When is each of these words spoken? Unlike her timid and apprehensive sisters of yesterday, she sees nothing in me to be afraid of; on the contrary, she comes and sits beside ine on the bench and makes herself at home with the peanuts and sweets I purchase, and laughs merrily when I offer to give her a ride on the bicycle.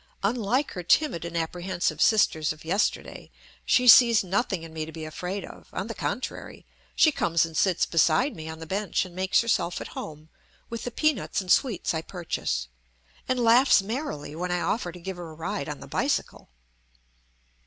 Unlike 0.23 0.71
her 0.71 0.81
timid 0.81 1.25
and 1.25 1.37
apprehensive 1.37 2.01
sisters 2.01 2.51
of 2.51 2.65
yesterday, 2.65 3.29
she 3.67 3.87
sees 3.87 4.23
nothing 4.23 4.63
in 4.63 4.73
me 4.73 4.83
to 4.83 4.91
be 4.91 5.05
afraid 5.05 5.45
of; 5.45 5.67
on 5.71 5.85
the 5.85 5.93
contrary, 5.93 6.65
she 6.95 7.11
comes 7.11 7.45
and 7.45 7.55
sits 7.55 7.85
beside 7.85 8.31
ine 8.35 8.49
on 8.49 8.57
the 8.57 8.65
bench 8.65 9.05
and 9.05 9.15
makes 9.15 9.41
herself 9.41 9.79
at 9.79 9.89
home 9.89 10.29
with 10.71 10.85
the 10.85 10.89
peanuts 10.91 11.39
and 11.39 11.51
sweets 11.51 11.93
I 11.93 12.01
purchase, 12.01 12.67
and 13.27 13.39
laughs 13.39 13.83
merrily 13.83 14.35
when 14.35 14.49
I 14.49 14.61
offer 14.61 14.91
to 14.91 14.99
give 14.99 15.17
her 15.17 15.29
a 15.29 15.35
ride 15.35 15.69
on 15.69 15.81
the 15.81 15.87
bicycle. 15.87 16.49